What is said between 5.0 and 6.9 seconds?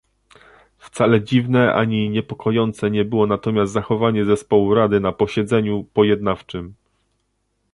posiedzeniu pojednawczym